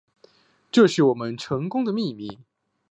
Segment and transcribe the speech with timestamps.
[0.71, 2.39] 这是我们成功的秘密